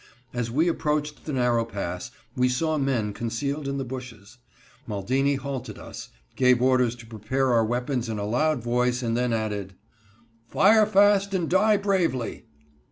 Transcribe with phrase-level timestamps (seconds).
[0.33, 4.39] As we approached the narrow pass we saw men concealed in the bushes.
[4.87, 9.31] Maldini halted us, gave orders to prepare our weapons in a loud voice, and then
[9.31, 9.75] added:
[10.47, 12.47] "Fire fast and die bravely."